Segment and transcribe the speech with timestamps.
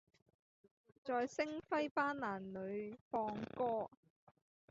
[1.03, 3.87] 在星輝斑斕裡放歌